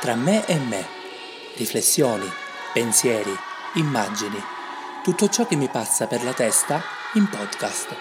Tra 0.00 0.14
me 0.14 0.46
e 0.46 0.56
me, 0.60 0.86
riflessioni, 1.56 2.24
pensieri, 2.72 3.32
immagini, 3.74 4.38
tutto 5.02 5.28
ciò 5.28 5.44
che 5.44 5.56
mi 5.56 5.68
passa 5.68 6.06
per 6.06 6.22
la 6.22 6.32
testa 6.32 6.80
in 7.14 7.28
podcast. 7.28 7.96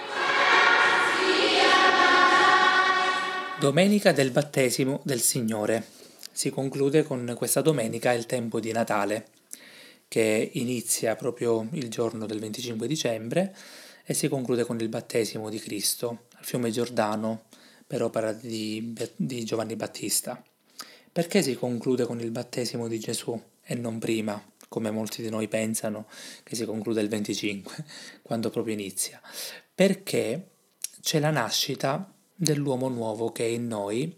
Domenica 3.59 4.11
del 4.11 4.29
battesimo 4.29 5.01
del 5.03 5.21
Signore. 5.21 5.87
Si 6.31 6.51
conclude 6.51 7.01
con 7.01 7.33
questa 7.35 7.61
domenica 7.61 8.11
il 8.11 8.27
tempo 8.27 8.59
di 8.59 8.71
Natale, 8.71 9.29
che 10.07 10.51
inizia 10.53 11.15
proprio 11.15 11.67
il 11.71 11.89
giorno 11.89 12.27
del 12.27 12.39
25 12.39 12.85
dicembre 12.85 13.55
e 14.05 14.13
si 14.13 14.27
conclude 14.27 14.65
con 14.65 14.79
il 14.79 14.87
battesimo 14.87 15.49
di 15.49 15.59
Cristo 15.59 16.25
al 16.35 16.45
fiume 16.45 16.69
Giordano 16.69 17.45
per 17.87 18.03
opera 18.03 18.33
di, 18.33 18.93
di 19.15 19.43
Giovanni 19.43 19.75
Battista. 19.75 20.39
Perché 21.17 21.41
si 21.41 21.55
conclude 21.55 22.05
con 22.05 22.19
il 22.19 22.29
battesimo 22.29 22.87
di 22.87 22.99
Gesù 22.99 23.41
e 23.63 23.73
non 23.73 23.97
prima, 23.97 24.39
come 24.67 24.91
molti 24.91 25.23
di 25.23 25.31
noi 25.31 25.47
pensano 25.47 26.05
che 26.43 26.55
si 26.55 26.63
conclude 26.63 27.01
il 27.01 27.09
25, 27.09 27.85
quando 28.21 28.51
proprio 28.51 28.75
inizia? 28.75 29.19
Perché 29.73 30.49
c'è 31.01 31.17
la 31.17 31.31
nascita 31.31 32.13
dell'uomo 32.35 32.87
nuovo 32.87 33.31
che 33.31 33.45
è 33.45 33.47
in 33.47 33.65
noi 33.65 34.15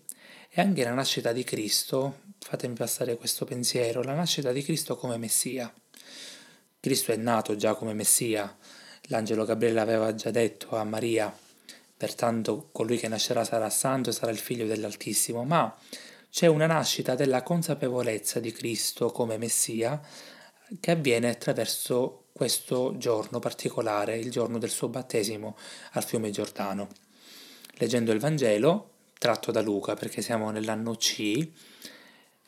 e 0.49 0.59
anche 0.59 0.83
la 0.83 0.91
nascita 0.91 1.31
di 1.31 1.45
Cristo, 1.45 2.19
fatemi 2.37 2.73
passare 2.73 3.15
questo 3.15 3.45
pensiero, 3.45 4.03
la 4.03 4.13
nascita 4.13 4.51
di 4.51 4.61
Cristo 4.61 4.97
come 4.97 5.15
Messia. 5.15 5.73
Cristo 6.81 7.13
è 7.13 7.15
nato 7.15 7.55
già 7.55 7.75
come 7.75 7.93
Messia, 7.93 8.57
l'angelo 9.03 9.45
Gabriele 9.45 9.79
aveva 9.79 10.13
già 10.15 10.31
detto 10.31 10.75
a 10.75 10.83
Maria, 10.83 11.33
pertanto 11.95 12.67
colui 12.73 12.97
che 12.97 13.07
nascerà 13.07 13.45
sarà 13.45 13.69
santo 13.69 14.09
e 14.09 14.11
sarà 14.11 14.31
il 14.31 14.37
figlio 14.37 14.65
dell'Altissimo, 14.65 15.45
ma 15.45 15.73
c'è 16.31 16.47
una 16.47 16.67
nascita 16.67 17.15
della 17.15 17.41
consapevolezza 17.41 18.39
di 18.39 18.51
Cristo 18.51 19.11
come 19.11 19.37
Messia 19.37 19.99
che 20.79 20.91
avviene 20.91 21.29
attraverso 21.29 22.25
questo 22.31 22.95
giorno 22.97 23.39
particolare, 23.39 24.17
il 24.17 24.29
giorno 24.29 24.59
del 24.59 24.69
suo 24.69 24.87
battesimo 24.87 25.57
al 25.91 26.03
fiume 26.03 26.29
Giordano. 26.29 26.87
Leggendo 27.73 28.11
il 28.11 28.19
Vangelo, 28.19 28.91
tratto 29.17 29.51
da 29.51 29.61
Luca 29.61 29.95
perché 29.95 30.21
siamo 30.21 30.51
nell'anno 30.51 30.95
C, 30.95 31.49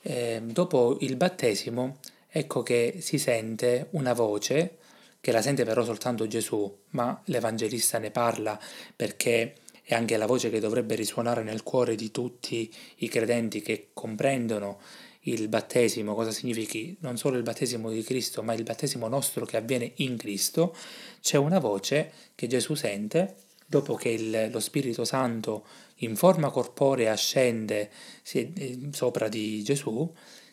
eh, 0.03 0.41
dopo 0.43 0.97
il 1.01 1.15
battesimo 1.15 1.97
ecco 2.29 2.63
che 2.63 2.97
si 3.01 3.17
sente 3.17 3.87
una 3.91 4.13
voce, 4.13 4.77
che 5.19 5.31
la 5.31 5.41
sente 5.41 5.65
però 5.65 5.83
soltanto 5.83 6.27
Gesù, 6.27 6.83
ma 6.91 7.19
l'Evangelista 7.25 7.97
ne 7.97 8.11
parla 8.11 8.59
perché 8.95 9.55
è 9.93 9.97
anche 9.97 10.17
la 10.17 10.25
voce 10.25 10.49
che 10.49 10.59
dovrebbe 10.59 10.95
risuonare 10.95 11.43
nel 11.43 11.63
cuore 11.63 11.95
di 11.95 12.11
tutti 12.11 12.73
i 12.97 13.09
credenti 13.09 13.61
che 13.61 13.89
comprendono 13.93 14.79
il 15.25 15.47
battesimo, 15.47 16.15
cosa 16.15 16.31
significhi? 16.31 16.97
Non 17.01 17.17
solo 17.17 17.37
il 17.37 17.43
battesimo 17.43 17.91
di 17.91 18.01
Cristo, 18.01 18.41
ma 18.41 18.53
il 18.53 18.63
battesimo 18.63 19.07
nostro 19.07 19.45
che 19.45 19.57
avviene 19.57 19.91
in 19.97 20.17
Cristo, 20.17 20.75
c'è 21.21 21.37
una 21.37 21.59
voce 21.59 22.11
che 22.35 22.47
Gesù 22.47 22.73
sente 22.73 23.35
dopo 23.65 23.95
che 23.95 24.09
il, 24.09 24.49
lo 24.51 24.59
Spirito 24.59 25.05
Santo 25.05 25.65
in 25.97 26.15
forma 26.15 26.49
corporea 26.49 27.15
scende 27.15 27.89
eh, 28.33 28.79
sopra 28.91 29.29
di 29.29 29.63
Gesù, 29.63 30.11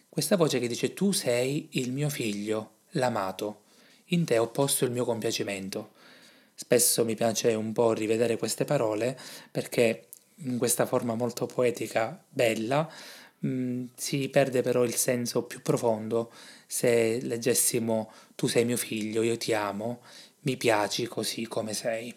questa 0.08 0.36
voce 0.36 0.58
che 0.58 0.68
dice 0.68 0.94
tu 0.94 1.12
sei 1.12 1.68
il 1.72 1.92
mio 1.92 2.08
figlio, 2.08 2.72
l'amato, 2.90 3.62
in 4.06 4.24
te 4.24 4.38
ho 4.38 4.48
posto 4.48 4.84
il 4.84 4.90
mio 4.90 5.04
compiacimento. 5.04 5.96
Spesso 6.60 7.04
mi 7.04 7.14
piace 7.14 7.54
un 7.54 7.72
po' 7.72 7.92
rivedere 7.92 8.36
queste 8.36 8.64
parole 8.64 9.16
perché 9.48 10.08
in 10.38 10.58
questa 10.58 10.86
forma 10.86 11.14
molto 11.14 11.46
poetica, 11.46 12.20
bella, 12.28 12.90
mh, 13.38 13.48
mm, 13.48 13.84
si 13.94 14.28
perde 14.28 14.60
però 14.60 14.82
il 14.82 14.96
senso 14.96 15.44
più 15.44 15.62
profondo 15.62 16.32
se 16.66 17.20
leggessimo 17.22 18.12
tu 18.34 18.48
sei 18.48 18.64
mio 18.64 18.76
figlio, 18.76 19.22
io 19.22 19.36
ti 19.36 19.52
amo, 19.52 20.00
mi 20.40 20.56
piaci 20.56 21.06
così 21.06 21.46
come 21.46 21.74
sei. 21.74 22.12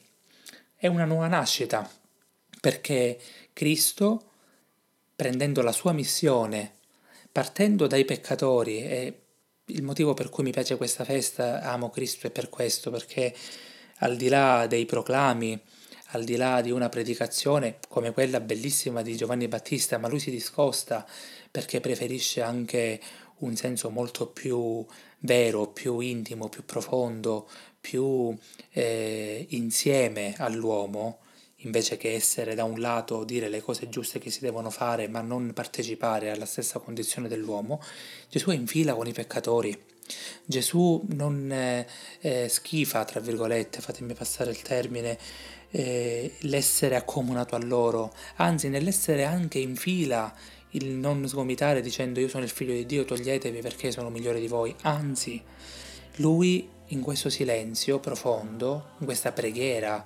È 0.75 0.87
una 0.87 1.05
nuova 1.05 1.27
nascita 1.27 1.87
perché 2.59 3.19
Cristo, 3.53 4.31
prendendo 5.16 5.61
la 5.61 5.71
sua 5.71 5.91
missione, 5.91 6.77
partendo 7.31 7.85
dai 7.85 8.05
peccatori, 8.05 8.81
e 8.81 9.19
il 9.66 9.83
motivo 9.83 10.16
per 10.16 10.29
cui 10.29 10.43
mi 10.43 10.51
piace 10.51 10.77
questa 10.77 11.03
festa, 11.03 11.61
amo 11.61 11.91
Cristo, 11.91 12.25
è 12.25 12.31
per 12.31 12.49
questo, 12.49 12.89
perché 12.89 13.35
al 14.01 14.16
di 14.16 14.28
là 14.28 14.67
dei 14.67 14.85
proclami, 14.85 15.59
al 16.13 16.23
di 16.23 16.35
là 16.35 16.62
di 16.62 16.72
una 16.72 16.89
predicazione 16.89 17.79
come 17.88 18.12
quella 18.12 18.39
bellissima 18.39 19.01
di 19.01 19.16
Giovanni 19.16 19.47
Battista, 19.47 19.97
ma 19.97 20.07
lui 20.07 20.19
si 20.19 20.31
discosta 20.31 21.06
perché 21.50 21.79
preferisce 21.79 22.41
anche 22.41 23.00
un 23.40 23.56
senso 23.56 23.90
molto 23.90 24.28
più 24.28 24.85
vero, 25.19 25.67
più 25.67 26.00
intimo, 26.00 26.50
più 26.50 26.66
profondo, 26.66 27.50
più 27.79 28.35
eh, 28.72 29.45
insieme 29.50 30.35
all'uomo, 30.38 31.19
invece 31.57 31.97
che 31.97 32.13
essere 32.13 32.56
da 32.56 32.63
un 32.63 32.79
lato 32.79 33.23
dire 33.23 33.50
le 33.50 33.61
cose 33.61 33.88
giuste 33.90 34.19
che 34.19 34.31
si 34.31 34.40
devono 34.41 34.69
fare 34.69 35.07
ma 35.07 35.22
non 35.22 35.51
partecipare 35.53 36.31
alla 36.31 36.45
stessa 36.45 36.79
condizione 36.79 37.28
dell'uomo, 37.28 37.81
Gesù 38.29 38.50
è 38.50 38.56
in 38.56 38.67
fila 38.67 38.95
con 38.95 39.07
i 39.07 39.13
peccatori 39.13 39.90
Gesù 40.45 41.03
non 41.09 41.51
eh, 41.51 41.88
eh, 42.19 42.47
schifa, 42.49 43.03
tra 43.05 43.19
virgolette, 43.19 43.81
fatemi 43.81 44.13
passare 44.13 44.51
il 44.51 44.61
termine, 44.61 45.17
eh, 45.72 46.33
l'essere 46.39 46.95
accomunato 46.95 47.55
a 47.55 47.59
loro, 47.59 48.13
anzi 48.35 48.69
nell'essere 48.69 49.23
anche 49.23 49.59
in 49.59 49.75
fila, 49.75 50.33
il 50.72 50.88
non 50.91 51.27
sgomitare 51.27 51.81
dicendo 51.81 52.19
io 52.19 52.27
sono 52.27 52.44
il 52.44 52.49
figlio 52.49 52.73
di 52.73 52.85
Dio, 52.85 53.05
toglietevi 53.05 53.61
perché 53.61 53.91
sono 53.91 54.09
migliore 54.09 54.39
di 54.39 54.47
voi, 54.47 54.73
anzi, 54.81 55.41
lui 56.17 56.67
in 56.88 57.01
questo 57.01 57.29
silenzio 57.29 57.99
profondo, 57.99 58.91
in 58.99 59.05
questa 59.05 59.31
preghiera 59.31 60.05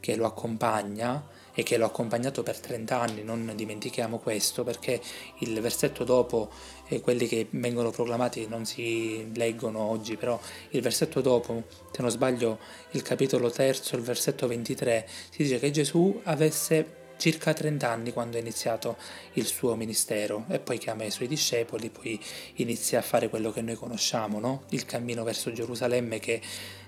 che 0.00 0.16
lo 0.16 0.26
accompagna, 0.26 1.24
e 1.54 1.62
che 1.62 1.76
l'ho 1.76 1.86
accompagnato 1.86 2.42
per 2.42 2.58
30 2.58 3.00
anni, 3.00 3.22
non 3.22 3.52
dimentichiamo 3.54 4.18
questo 4.18 4.64
perché 4.64 5.00
il 5.38 5.60
versetto 5.60 6.04
dopo, 6.04 6.50
eh, 6.88 7.00
quelli 7.00 7.26
che 7.26 7.46
vengono 7.50 7.90
proclamati 7.90 8.46
non 8.48 8.64
si 8.66 9.30
leggono 9.34 9.80
oggi, 9.80 10.16
però 10.16 10.38
il 10.70 10.80
versetto 10.80 11.20
dopo, 11.20 11.64
se 11.92 12.02
non 12.02 12.10
sbaglio 12.10 12.58
il 12.90 13.02
capitolo 13.02 13.50
terzo, 13.50 13.96
il 13.96 14.02
versetto 14.02 14.46
23, 14.46 15.06
si 15.30 15.42
dice 15.44 15.58
che 15.58 15.70
Gesù 15.70 16.20
avesse 16.24 17.02
circa 17.16 17.52
30 17.52 17.88
anni 17.88 18.12
quando 18.12 18.36
ha 18.36 18.40
iniziato 18.40 18.96
il 19.34 19.46
suo 19.46 19.76
ministero 19.76 20.44
e 20.48 20.58
poi 20.58 20.78
chiama 20.78 21.04
i 21.04 21.10
suoi 21.10 21.28
discepoli, 21.28 21.88
poi 21.90 22.20
inizia 22.54 22.98
a 22.98 23.02
fare 23.02 23.28
quello 23.28 23.52
che 23.52 23.62
noi 23.62 23.76
conosciamo, 23.76 24.40
no? 24.40 24.64
il 24.70 24.84
cammino 24.84 25.22
verso 25.24 25.52
Gerusalemme 25.52 26.18
che 26.18 26.40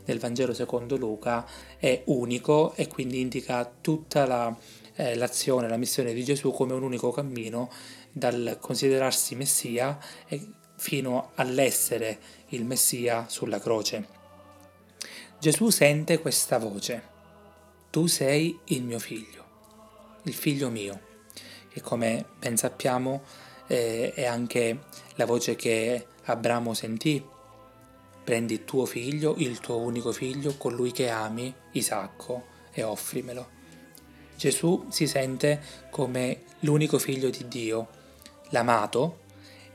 nel 0.06 0.18
Vangelo 0.18 0.54
secondo 0.54 0.96
Luca 0.96 1.46
è 1.78 2.02
unico 2.06 2.72
e 2.74 2.88
quindi 2.88 3.20
indica 3.20 3.70
tutta 3.80 4.26
la, 4.26 4.56
eh, 4.94 5.14
l'azione, 5.14 5.68
la 5.68 5.76
missione 5.76 6.12
di 6.12 6.24
Gesù 6.24 6.50
come 6.50 6.72
un 6.72 6.82
unico 6.82 7.10
cammino 7.10 7.70
dal 8.10 8.56
considerarsi 8.60 9.34
Messia 9.34 9.98
fino 10.76 11.30
all'essere 11.34 12.18
il 12.48 12.64
Messia 12.64 13.26
sulla 13.28 13.60
croce. 13.60 14.14
Gesù 15.38 15.68
sente 15.68 16.18
questa 16.20 16.58
voce, 16.58 17.02
tu 17.90 18.06
sei 18.06 18.58
il 18.66 18.82
mio 18.82 18.98
figlio, 18.98 19.44
il 20.22 20.34
figlio 20.34 20.70
mio, 20.70 21.00
che 21.68 21.80
come 21.82 22.24
ben 22.38 22.56
sappiamo 22.56 23.22
eh, 23.66 24.12
è 24.14 24.24
anche 24.24 24.84
la 25.16 25.26
voce 25.26 25.56
che 25.56 26.06
Abramo 26.24 26.72
sentì 26.72 27.22
Prendi 28.26 28.64
tuo 28.64 28.86
figlio, 28.86 29.36
il 29.38 29.60
tuo 29.60 29.76
unico 29.76 30.10
figlio, 30.10 30.56
colui 30.56 30.90
che 30.90 31.10
ami, 31.10 31.54
Isacco, 31.70 32.46
e 32.72 32.82
offrimelo. 32.82 33.48
Gesù 34.36 34.86
si 34.88 35.06
sente 35.06 35.62
come 35.90 36.42
l'unico 36.60 36.98
figlio 36.98 37.30
di 37.30 37.46
Dio, 37.46 37.86
l'amato, 38.48 39.20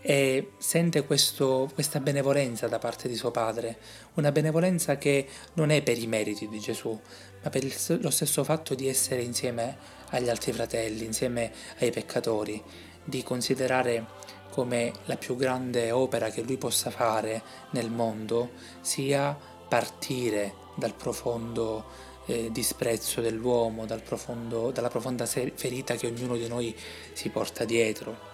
e 0.02 0.52
sente 0.58 1.06
questo, 1.06 1.72
questa 1.74 2.02
benevolenza 2.02 2.68
da 2.68 2.78
parte 2.78 3.08
di 3.08 3.16
suo 3.16 3.32
padre, 3.32 3.78
una 4.16 4.34
benevolenza 4.34 4.98
che 4.98 5.28
non 5.54 5.70
è 5.70 5.82
per 5.82 5.98
i 5.98 6.08
meriti 6.08 6.50
di 6.50 6.60
Gesù, 6.60 7.00
ma 7.44 7.50
per 7.50 7.64
il, 7.64 7.74
lo 8.02 8.10
stesso 8.10 8.44
fatto 8.44 8.76
di 8.76 8.90
essere 8.90 9.22
insieme 9.22 9.78
agli 10.10 10.28
altri 10.28 10.52
fratelli, 10.52 11.06
insieme 11.06 11.54
ai 11.80 11.90
peccatori, 11.90 12.62
di 13.02 13.24
considerare 13.24 14.06
come 14.52 14.92
la 15.06 15.16
più 15.16 15.36
grande 15.36 15.92
opera 15.92 16.30
che 16.30 16.44
lui 16.44 16.58
possa 16.58 16.92
fare 16.92 17.42
nel 17.72 17.90
mondo 17.90 18.52
sia 18.82 19.36
partire 19.68 20.54
dal 20.76 20.94
profondo 20.94 22.10
eh, 22.26 22.50
disprezzo 22.52 23.22
dell'uomo, 23.22 23.86
dal 23.86 24.04
profondo, 24.04 24.72
dalla 24.72 24.90
profonda 24.90 25.26
ferita 25.26 25.96
che 25.96 26.08
ognuno 26.08 26.36
di 26.36 26.48
noi 26.48 26.76
si 27.14 27.30
porta 27.30 27.66
dietro, 27.66 28.30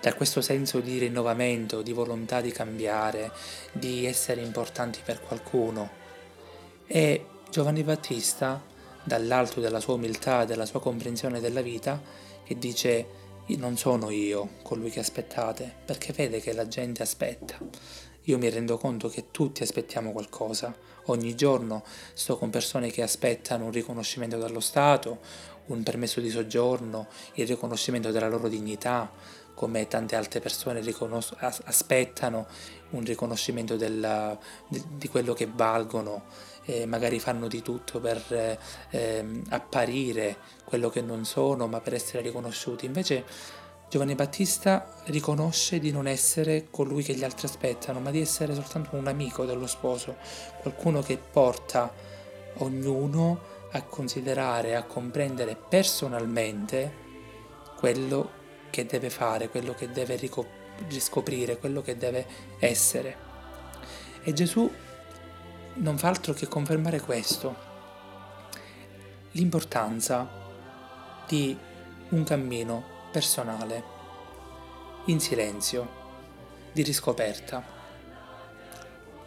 da 0.00 0.14
questo 0.14 0.40
senso 0.40 0.80
di 0.80 0.98
rinnovamento, 0.98 1.82
di 1.82 1.92
volontà 1.92 2.40
di 2.40 2.52
cambiare, 2.52 3.32
di 3.72 4.06
essere 4.06 4.42
importanti 4.42 5.00
per 5.04 5.20
qualcuno. 5.20 5.98
E 6.86 7.26
Giovanni 7.50 7.82
Battista, 7.82 8.62
dall'alto 9.02 9.60
della 9.60 9.80
sua 9.80 9.94
umiltà, 9.94 10.44
della 10.44 10.66
sua 10.66 10.80
comprensione 10.80 11.40
della 11.40 11.62
vita, 11.62 12.00
che 12.44 12.58
dice 12.58 13.06
non 13.56 13.76
sono 13.76 14.10
io 14.10 14.50
colui 14.62 14.90
che 14.90 15.00
aspettate, 15.00 15.72
perché 15.84 16.12
vede 16.12 16.40
che 16.40 16.52
la 16.52 16.68
gente 16.68 17.02
aspetta. 17.02 17.58
Io 18.24 18.38
mi 18.38 18.48
rendo 18.50 18.76
conto 18.76 19.08
che 19.08 19.26
tutti 19.30 19.62
aspettiamo 19.62 20.12
qualcosa. 20.12 20.76
Ogni 21.06 21.34
giorno 21.34 21.82
sto 22.12 22.36
con 22.36 22.50
persone 22.50 22.90
che 22.90 23.02
aspettano 23.02 23.64
un 23.64 23.70
riconoscimento 23.72 24.36
dallo 24.36 24.60
Stato, 24.60 25.20
un 25.66 25.82
permesso 25.82 26.20
di 26.20 26.28
soggiorno, 26.28 27.08
il 27.34 27.46
riconoscimento 27.46 28.10
della 28.10 28.28
loro 28.28 28.48
dignità, 28.48 29.10
come 29.60 29.86
tante 29.88 30.16
altre 30.16 30.40
persone 30.40 30.80
riconos- 30.80 31.34
aspettano 31.38 32.46
un 32.92 33.04
riconoscimento 33.04 33.76
della, 33.76 34.34
di, 34.66 34.82
di, 34.96 35.06
quello 35.06 35.34
che 35.34 35.46
valgono, 35.52 36.22
eh, 36.64 36.86
magari 36.86 37.20
fanno 37.20 37.46
di 37.46 37.60
tutto 37.60 38.00
per 38.00 38.58
eh, 38.88 39.42
apparire 39.50 40.38
quello 40.64 40.88
che 40.88 41.02
non 41.02 41.26
sono, 41.26 41.66
ma 41.66 41.78
per 41.82 41.92
essere 41.92 42.22
riconosciuti. 42.22 42.86
Invece 42.86 43.22
Giovanni 43.90 44.14
Battista 44.14 44.94
riconosce 45.08 45.78
di 45.78 45.90
non 45.90 46.06
essere 46.06 46.68
colui 46.70 47.02
che 47.02 47.12
gli 47.12 47.22
altri 47.22 47.46
aspettano, 47.46 48.00
ma 48.00 48.10
di 48.10 48.22
essere 48.22 48.54
soltanto 48.54 48.96
un 48.96 49.08
amico 49.08 49.44
dello 49.44 49.66
sposo, 49.66 50.16
qualcuno 50.62 51.02
che 51.02 51.18
porta 51.18 51.92
ognuno 52.60 53.40
a 53.72 53.82
considerare, 53.82 54.74
a 54.74 54.84
comprendere 54.84 55.54
personalmente 55.54 57.08
quello 57.76 58.38
che 58.70 58.86
deve 58.86 59.10
fare, 59.10 59.48
quello 59.48 59.74
che 59.74 59.90
deve 59.90 60.18
riscoprire, 60.88 61.58
quello 61.58 61.82
che 61.82 61.96
deve 61.96 62.26
essere. 62.58 63.28
E 64.22 64.32
Gesù 64.32 64.70
non 65.74 65.98
fa 65.98 66.08
altro 66.08 66.32
che 66.32 66.48
confermare 66.48 67.00
questo, 67.00 67.68
l'importanza 69.32 70.28
di 71.26 71.56
un 72.10 72.24
cammino 72.24 72.82
personale, 73.12 73.98
in 75.06 75.20
silenzio, 75.20 75.98
di 76.72 76.82
riscoperta. 76.82 77.78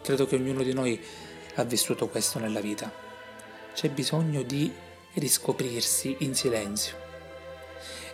Credo 0.02 0.26
che 0.26 0.36
ognuno 0.36 0.62
di 0.62 0.72
noi 0.72 1.02
ha 1.56 1.64
vissuto 1.64 2.08
questo 2.08 2.38
nella 2.38 2.60
vita. 2.60 2.90
C'è 3.74 3.90
bisogno 3.90 4.42
di 4.42 4.72
riscoprirsi 5.14 6.16
in 6.20 6.34
silenzio 6.34 7.03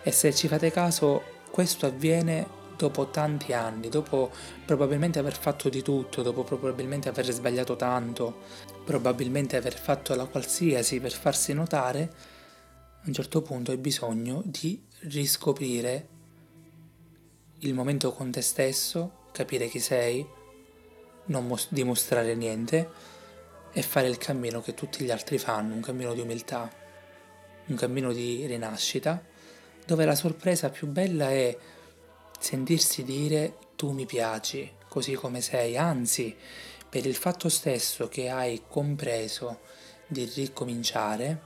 e 0.03 0.11
se 0.11 0.33
ci 0.33 0.47
fate 0.47 0.71
caso, 0.71 1.21
questo 1.51 1.85
avviene 1.85 2.59
dopo 2.75 3.09
tanti 3.09 3.53
anni, 3.53 3.89
dopo 3.89 4.31
probabilmente 4.65 5.19
aver 5.19 5.37
fatto 5.37 5.69
di 5.69 5.83
tutto, 5.83 6.23
dopo 6.23 6.43
probabilmente 6.43 7.09
aver 7.09 7.31
sbagliato 7.31 7.75
tanto, 7.75 8.39
probabilmente 8.83 9.55
aver 9.55 9.77
fatto 9.77 10.15
la 10.15 10.25
qualsiasi 10.25 10.99
per 10.99 11.11
farsi 11.11 11.53
notare, 11.53 12.11
a 13.03 13.03
un 13.05 13.13
certo 13.13 13.41
punto 13.43 13.69
hai 13.69 13.77
bisogno 13.77 14.41
di 14.43 14.83
riscoprire 15.01 16.07
il 17.59 17.73
momento 17.75 18.11
con 18.11 18.31
te 18.31 18.41
stesso, 18.41 19.27
capire 19.31 19.67
chi 19.67 19.79
sei, 19.79 20.25
non 21.25 21.45
mos- 21.45 21.67
dimostrare 21.69 22.33
niente 22.33 22.89
e 23.71 23.81
fare 23.83 24.07
il 24.07 24.17
cammino 24.17 24.61
che 24.61 24.73
tutti 24.73 25.05
gli 25.05 25.11
altri 25.11 25.37
fanno, 25.37 25.75
un 25.75 25.81
cammino 25.81 26.15
di 26.15 26.21
umiltà, 26.21 26.69
un 27.67 27.75
cammino 27.75 28.11
di 28.11 28.47
rinascita 28.47 29.29
dove 29.85 30.05
la 30.05 30.15
sorpresa 30.15 30.69
più 30.69 30.87
bella 30.87 31.29
è 31.29 31.57
sentirsi 32.39 33.03
dire 33.03 33.57
tu 33.75 33.91
mi 33.91 34.05
piaci 34.05 34.69
così 34.87 35.13
come 35.13 35.41
sei, 35.41 35.77
anzi 35.77 36.35
per 36.89 37.05
il 37.05 37.15
fatto 37.15 37.47
stesso 37.47 38.09
che 38.09 38.29
hai 38.29 38.63
compreso 38.67 39.59
di 40.05 40.29
ricominciare, 40.35 41.41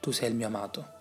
tu 0.00 0.10
sei 0.10 0.30
il 0.30 0.34
mio 0.34 0.48
amato. 0.48 0.98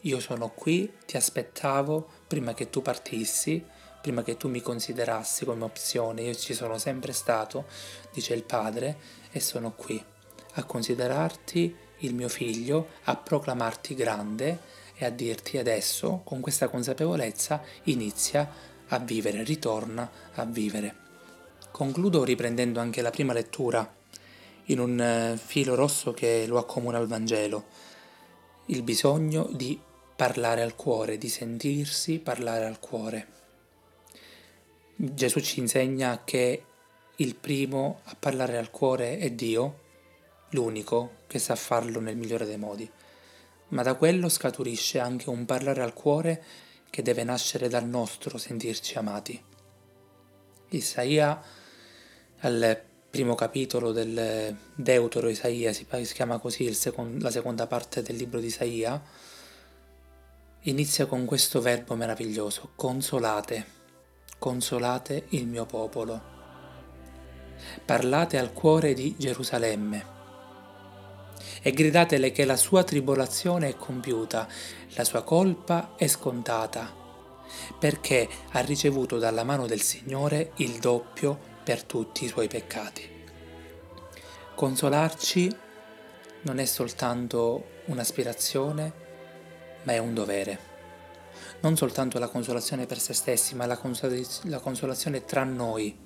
Io 0.00 0.20
sono 0.20 0.48
qui, 0.48 0.90
ti 1.04 1.18
aspettavo 1.18 2.08
prima 2.26 2.54
che 2.54 2.70
tu 2.70 2.80
partissi, 2.80 3.62
prima 4.00 4.22
che 4.22 4.38
tu 4.38 4.48
mi 4.48 4.62
considerassi 4.62 5.44
come 5.44 5.64
opzione, 5.64 6.22
io 6.22 6.34
ci 6.34 6.54
sono 6.54 6.78
sempre 6.78 7.12
stato, 7.12 7.66
dice 8.12 8.32
il 8.32 8.42
padre, 8.42 8.96
e 9.30 9.38
sono 9.38 9.72
qui 9.72 10.02
a 10.54 10.64
considerarti 10.64 11.76
il 11.98 12.14
mio 12.14 12.28
figlio, 12.28 12.88
a 13.04 13.16
proclamarti 13.16 13.94
grande 13.94 14.80
e 15.02 15.04
a 15.04 15.10
dirti 15.10 15.58
adesso, 15.58 16.20
con 16.22 16.40
questa 16.40 16.68
consapevolezza, 16.68 17.60
inizia 17.84 18.48
a 18.88 18.98
vivere, 18.98 19.42
ritorna 19.42 20.08
a 20.34 20.44
vivere. 20.44 20.94
Concludo 21.72 22.22
riprendendo 22.22 22.78
anche 22.78 23.02
la 23.02 23.10
prima 23.10 23.32
lettura 23.32 24.00
in 24.66 24.78
un 24.78 25.00
eh, 25.00 25.36
filo 25.36 25.74
rosso 25.74 26.12
che 26.12 26.46
lo 26.46 26.58
accomuna 26.58 26.98
al 26.98 27.08
Vangelo, 27.08 27.64
il 28.66 28.82
bisogno 28.82 29.48
di 29.50 29.78
parlare 30.14 30.62
al 30.62 30.76
cuore, 30.76 31.18
di 31.18 31.28
sentirsi 31.28 32.20
parlare 32.20 32.64
al 32.64 32.78
cuore. 32.78 33.26
Gesù 34.94 35.40
ci 35.40 35.58
insegna 35.58 36.22
che 36.24 36.64
il 37.16 37.34
primo 37.34 38.00
a 38.04 38.16
parlare 38.16 38.56
al 38.56 38.70
cuore 38.70 39.18
è 39.18 39.30
Dio, 39.32 39.80
l'unico 40.50 41.20
che 41.26 41.40
sa 41.40 41.56
farlo 41.56 41.98
nel 41.98 42.16
migliore 42.16 42.46
dei 42.46 42.58
modi 42.58 42.88
ma 43.72 43.82
da 43.82 43.94
quello 43.94 44.28
scaturisce 44.28 44.98
anche 44.98 45.28
un 45.30 45.44
parlare 45.44 45.82
al 45.82 45.92
cuore 45.92 46.42
che 46.90 47.02
deve 47.02 47.24
nascere 47.24 47.68
dal 47.68 47.86
nostro 47.86 48.36
sentirci 48.38 48.98
amati. 48.98 49.42
Isaia, 50.70 51.42
al 52.40 52.82
primo 53.10 53.34
capitolo 53.34 53.92
del 53.92 54.56
Deutero 54.74 55.28
Isaia, 55.28 55.72
si 55.72 55.86
chiama 56.12 56.38
così 56.38 56.72
secondo, 56.74 57.24
la 57.24 57.30
seconda 57.30 57.66
parte 57.66 58.02
del 58.02 58.16
libro 58.16 58.40
di 58.40 58.46
Isaia, 58.46 59.02
inizia 60.62 61.06
con 61.06 61.24
questo 61.24 61.60
verbo 61.60 61.94
meraviglioso, 61.94 62.72
consolate, 62.76 63.66
consolate 64.38 65.26
il 65.30 65.46
mio 65.46 65.64
popolo. 65.64 66.30
Parlate 67.84 68.38
al 68.38 68.52
cuore 68.52 68.92
di 68.92 69.14
Gerusalemme 69.16 70.20
e 71.62 71.70
gridatele 71.70 72.32
che 72.32 72.44
la 72.44 72.56
sua 72.56 72.82
tribolazione 72.82 73.68
è 73.68 73.76
compiuta, 73.76 74.48
la 74.94 75.04
sua 75.04 75.22
colpa 75.22 75.94
è 75.96 76.08
scontata, 76.08 76.92
perché 77.78 78.28
ha 78.50 78.60
ricevuto 78.60 79.18
dalla 79.18 79.44
mano 79.44 79.66
del 79.66 79.80
Signore 79.80 80.52
il 80.56 80.80
doppio 80.80 81.38
per 81.62 81.84
tutti 81.84 82.24
i 82.24 82.28
suoi 82.28 82.48
peccati. 82.48 83.08
Consolarci 84.56 85.56
non 86.42 86.58
è 86.58 86.64
soltanto 86.64 87.64
un'aspirazione, 87.86 88.92
ma 89.84 89.92
è 89.92 89.98
un 89.98 90.14
dovere. 90.14 90.70
Non 91.60 91.76
soltanto 91.76 92.18
la 92.18 92.28
consolazione 92.28 92.86
per 92.86 92.98
se 92.98 93.14
stessi, 93.14 93.54
ma 93.54 93.66
la, 93.66 93.80
la 94.44 94.58
consolazione 94.58 95.24
tra 95.24 95.44
noi. 95.44 95.96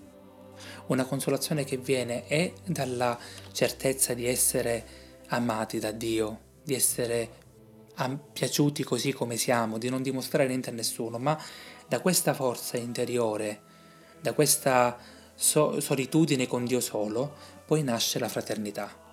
Una 0.86 1.04
consolazione 1.04 1.64
che 1.64 1.78
viene 1.78 2.26
e 2.28 2.52
dalla 2.64 3.18
certezza 3.52 4.12
di 4.12 4.26
essere 4.26 5.05
amati 5.28 5.78
da 5.78 5.90
Dio, 5.90 6.40
di 6.62 6.74
essere 6.74 7.44
piaciuti 8.32 8.84
così 8.84 9.12
come 9.12 9.36
siamo, 9.36 9.78
di 9.78 9.88
non 9.88 10.02
dimostrare 10.02 10.48
niente 10.48 10.70
a 10.70 10.72
nessuno, 10.72 11.18
ma 11.18 11.38
da 11.88 12.00
questa 12.00 12.34
forza 12.34 12.76
interiore, 12.76 13.62
da 14.20 14.34
questa 14.34 14.98
so- 15.34 15.80
solitudine 15.80 16.46
con 16.46 16.64
Dio 16.64 16.80
solo, 16.80 17.34
poi 17.64 17.82
nasce 17.82 18.18
la 18.18 18.28
fraternità. 18.28 19.04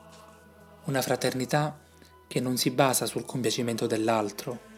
Una 0.86 1.01
fraternità 1.01 1.79
che 2.27 2.39
non 2.39 2.58
si 2.58 2.72
basa 2.72 3.05
sul 3.05 3.25
compiacimento 3.25 3.88
dell'altro, 3.88 4.72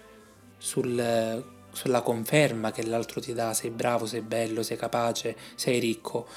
sul, 0.58 1.44
sulla 1.72 2.02
conferma 2.02 2.72
che 2.72 2.86
l'altro 2.86 3.22
ti 3.22 3.34
dà, 3.34 3.54
sei 3.54 3.72
bravo, 3.72 4.06
sei 4.06 4.22
bello, 4.22 4.62
sei 4.62 4.78
capace, 4.78 5.36
sei 5.56 5.80
ricco, 5.80 6.28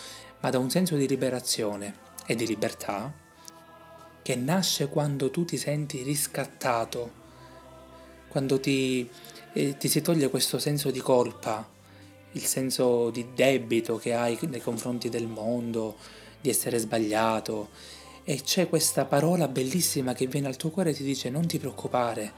ma 0.40 0.50
da 0.50 0.58
un 0.58 0.70
senso 0.70 0.96
di 0.96 1.06
liberazione 1.06 2.06
e 2.26 2.34
di 2.34 2.46
libertà 2.46 3.26
che 4.28 4.36
nasce 4.36 4.88
quando 4.88 5.30
tu 5.30 5.46
ti 5.46 5.56
senti 5.56 6.02
riscattato, 6.02 7.10
quando 8.28 8.60
ti, 8.60 9.08
eh, 9.54 9.78
ti 9.78 9.88
si 9.88 10.02
toglie 10.02 10.28
questo 10.28 10.58
senso 10.58 10.90
di 10.90 11.00
colpa, 11.00 11.66
il 12.32 12.44
senso 12.44 13.08
di 13.08 13.28
debito 13.34 13.96
che 13.96 14.12
hai 14.12 14.38
nei 14.42 14.60
confronti 14.60 15.08
del 15.08 15.28
mondo, 15.28 15.96
di 16.42 16.50
essere 16.50 16.76
sbagliato. 16.76 17.70
E 18.22 18.42
c'è 18.42 18.68
questa 18.68 19.06
parola 19.06 19.48
bellissima 19.48 20.12
che 20.12 20.26
viene 20.26 20.48
al 20.48 20.56
tuo 20.56 20.68
cuore 20.68 20.90
e 20.90 20.92
ti 20.92 21.04
dice 21.04 21.30
non 21.30 21.46
ti 21.46 21.58
preoccupare, 21.58 22.30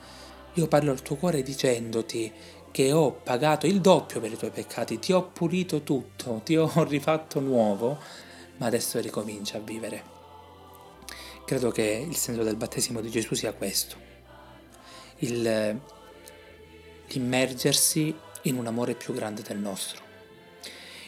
io 0.54 0.68
parlo 0.68 0.92
al 0.92 1.02
tuo 1.02 1.16
cuore 1.16 1.42
dicendoti 1.42 2.32
che 2.70 2.92
ho 2.92 3.10
pagato 3.10 3.66
il 3.66 3.80
doppio 3.80 4.20
per 4.20 4.30
i 4.30 4.36
tuoi 4.36 4.52
peccati, 4.52 5.00
ti 5.00 5.12
ho 5.12 5.24
pulito 5.24 5.82
tutto, 5.82 6.40
ti 6.44 6.54
ho 6.54 6.70
rifatto 6.86 7.40
nuovo, 7.40 7.98
ma 8.58 8.66
adesso 8.66 9.00
ricomincia 9.00 9.56
a 9.56 9.60
vivere. 9.60 10.18
Credo 11.50 11.72
che 11.72 12.06
il 12.08 12.14
senso 12.14 12.44
del 12.44 12.54
battesimo 12.54 13.00
di 13.00 13.10
Gesù 13.10 13.34
sia 13.34 13.52
questo, 13.52 13.96
il, 15.16 15.80
l'immergersi 17.08 18.14
in 18.42 18.56
un 18.56 18.68
amore 18.68 18.94
più 18.94 19.12
grande 19.12 19.42
del 19.42 19.58
nostro, 19.58 20.00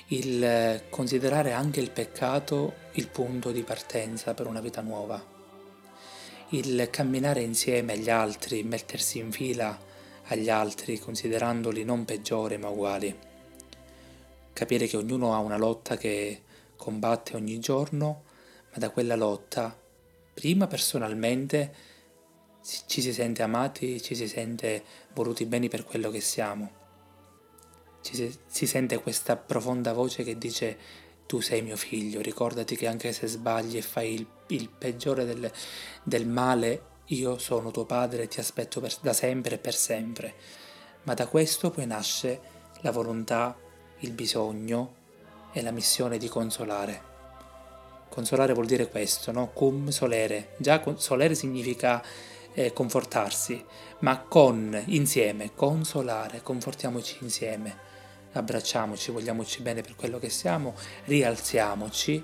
il 0.06 0.82
considerare 0.90 1.52
anche 1.52 1.78
il 1.78 1.92
peccato 1.92 2.74
il 2.94 3.06
punto 3.06 3.52
di 3.52 3.62
partenza 3.62 4.34
per 4.34 4.48
una 4.48 4.60
vita 4.60 4.80
nuova, 4.80 5.24
il 6.48 6.88
camminare 6.90 7.42
insieme 7.42 7.92
agli 7.92 8.10
altri, 8.10 8.64
mettersi 8.64 9.18
in 9.18 9.30
fila 9.30 9.78
agli 10.24 10.50
altri 10.50 10.98
considerandoli 10.98 11.84
non 11.84 12.04
peggiori 12.04 12.58
ma 12.58 12.68
uguali. 12.68 13.16
Capire 14.52 14.88
che 14.88 14.96
ognuno 14.96 15.34
ha 15.34 15.38
una 15.38 15.56
lotta 15.56 15.96
che 15.96 16.42
combatte 16.74 17.36
ogni 17.36 17.60
giorno, 17.60 18.24
ma 18.72 18.78
da 18.78 18.90
quella 18.90 19.14
lotta, 19.14 19.76
prima 20.32 20.66
personalmente, 20.66 21.90
ci 22.86 23.00
si 23.02 23.12
sente 23.12 23.42
amati, 23.42 24.00
ci 24.00 24.14
si 24.14 24.28
sente 24.28 24.82
voluti 25.14 25.44
bene 25.46 25.68
per 25.68 25.84
quello 25.84 26.10
che 26.10 26.20
siamo. 26.20 26.80
Ci 28.02 28.14
si, 28.14 28.38
si 28.46 28.66
sente 28.66 29.00
questa 29.00 29.36
profonda 29.36 29.92
voce 29.92 30.22
che 30.22 30.38
dice 30.38 30.78
tu 31.26 31.40
sei 31.40 31.62
mio 31.62 31.76
figlio, 31.76 32.20
ricordati 32.20 32.76
che 32.76 32.86
anche 32.86 33.12
se 33.12 33.26
sbagli 33.26 33.76
e 33.76 33.82
fai 33.82 34.14
il, 34.14 34.26
il 34.48 34.68
peggiore 34.68 35.24
del, 35.24 35.50
del, 36.02 36.26
male, 36.26 36.82
io 37.06 37.38
sono 37.38 37.70
tuo 37.70 37.84
padre 37.84 38.24
e 38.24 38.28
ti 38.28 38.38
aspetto 38.38 38.80
per, 38.80 38.94
da 39.00 39.12
sempre 39.12 39.54
e 39.54 39.58
per 39.58 39.74
sempre. 39.74 40.34
Ma 41.04 41.14
da 41.14 41.26
questo 41.26 41.70
poi 41.70 41.86
nasce 41.86 42.40
la 42.82 42.90
volontà, 42.90 43.56
il 44.00 44.12
bisogno 44.12 44.94
e 45.52 45.62
la 45.62 45.70
missione 45.70 46.18
di 46.18 46.28
consolare. 46.28 47.11
Consolare 48.12 48.52
vuol 48.52 48.66
dire 48.66 48.88
questo, 48.90 49.32
no? 49.32 49.48
Cum 49.54 49.88
solere. 49.88 50.50
Già 50.58 50.82
solere 50.96 51.34
significa 51.34 52.04
eh, 52.52 52.74
confortarsi, 52.74 53.64
ma 54.00 54.18
con, 54.20 54.82
insieme, 54.88 55.54
consolare, 55.54 56.42
confortiamoci 56.42 57.16
insieme 57.22 57.90
abbracciamoci, 58.32 59.10
vogliamoci 59.10 59.62
bene 59.62 59.82
per 59.82 59.94
quello 59.96 60.18
che 60.18 60.30
siamo, 60.30 60.74
rialziamoci 61.04 62.22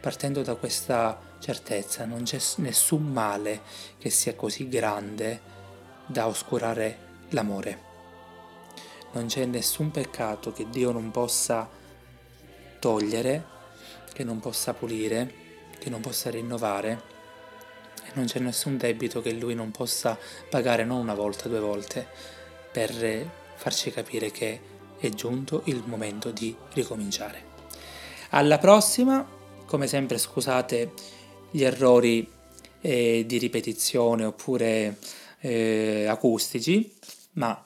partendo 0.00 0.42
da 0.42 0.54
questa 0.54 1.20
certezza, 1.38 2.04
non 2.04 2.22
c'è 2.22 2.38
nessun 2.56 3.04
male 3.04 3.60
che 3.98 4.10
sia 4.10 4.34
così 4.34 4.68
grande 4.68 5.40
da 6.06 6.26
oscurare 6.26 7.08
l'amore. 7.30 7.88
Non 9.12 9.26
c'è 9.26 9.44
nessun 9.44 9.90
peccato 9.90 10.52
che 10.52 10.68
Dio 10.70 10.92
non 10.92 11.10
possa 11.10 11.68
togliere, 12.78 13.58
che 14.12 14.24
non 14.24 14.40
possa 14.40 14.74
pulire, 14.74 15.32
che 15.78 15.90
non 15.90 16.00
possa 16.00 16.30
rinnovare 16.30 17.02
e 18.04 18.10
non 18.14 18.26
c'è 18.26 18.38
nessun 18.38 18.76
debito 18.76 19.20
che 19.22 19.32
Lui 19.32 19.54
non 19.54 19.70
possa 19.70 20.18
pagare 20.48 20.84
non 20.84 20.98
una 20.98 21.14
volta, 21.14 21.48
due 21.48 21.60
volte 21.60 22.06
per 22.72 23.28
farci 23.54 23.90
capire 23.90 24.30
che 24.30 24.60
è 24.98 25.08
giunto 25.10 25.62
il 25.64 25.82
momento 25.86 26.30
di 26.30 26.54
ricominciare. 26.72 27.48
Alla 28.30 28.58
prossima, 28.58 29.26
come 29.64 29.86
sempre 29.86 30.18
scusate 30.18 30.92
gli 31.50 31.64
errori 31.64 32.28
eh, 32.80 33.24
di 33.26 33.38
ripetizione 33.38 34.24
oppure 34.24 34.98
eh, 35.40 36.06
acustici, 36.06 36.94
ma 37.32 37.60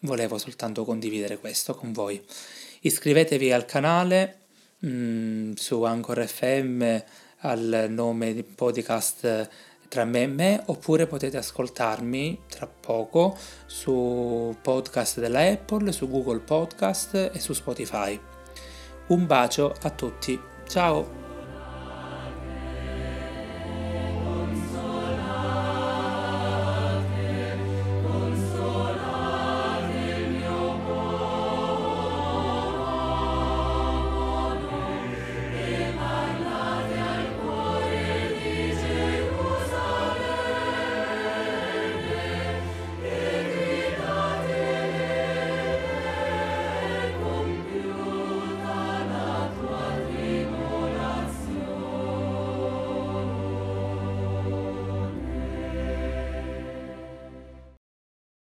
volevo 0.00 0.38
soltanto 0.38 0.84
condividere 0.84 1.38
questo 1.38 1.74
con 1.74 1.92
voi. 1.92 2.22
Iscrivetevi 2.80 3.52
al 3.52 3.64
canale 3.64 4.39
mm, 4.86 5.52
su 5.54 5.82
Anchor 5.82 6.26
FM 6.26 7.02
al 7.42 7.86
nome 7.88 8.34
di 8.34 8.42
podcast 8.42 9.48
tra 9.90 10.04
me 10.04 10.22
e 10.22 10.26
me 10.28 10.62
oppure 10.66 11.06
potete 11.06 11.36
ascoltarmi 11.36 12.42
tra 12.48 12.68
poco 12.68 13.36
su 13.66 14.56
podcast 14.62 15.18
della 15.18 15.40
Apple, 15.40 15.90
su 15.90 16.08
Google 16.08 16.38
Podcast 16.38 17.30
e 17.32 17.40
su 17.40 17.52
Spotify. 17.52 18.18
Un 19.08 19.26
bacio 19.26 19.74
a 19.82 19.90
tutti, 19.90 20.40
ciao! 20.68 21.19